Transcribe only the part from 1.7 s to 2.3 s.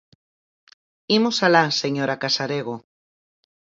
señora